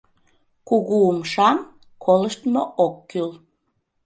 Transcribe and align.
«КУГУ 0.67 0.97
УМШАМ» 1.09 1.57
КОЛЫШТМО 2.03 2.63
ОК 2.85 2.95
КӰЛ 3.09 3.31